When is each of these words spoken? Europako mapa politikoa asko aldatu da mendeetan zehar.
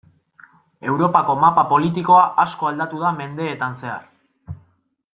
Europako 0.91 1.35
mapa 1.43 1.65
politikoa 1.75 2.23
asko 2.47 2.71
aldatu 2.73 3.05
da 3.05 3.15
mendeetan 3.23 3.81
zehar. 3.83 4.13